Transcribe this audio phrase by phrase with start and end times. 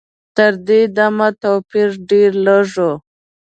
[0.35, 2.85] تر دې دمه توپیر ډېر لږ و.